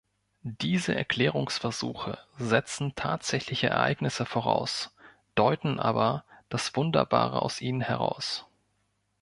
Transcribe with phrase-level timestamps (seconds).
[0.41, 4.95] Diese Erklärungsversuche setzen tatsächliche Ereignisse voraus,
[5.35, 8.47] deuten aber das Wunderbare aus ihnen heraus.